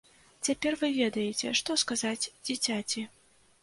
[0.47, 3.11] Цяпер вы ведаеце, што сказаць дзіцяці.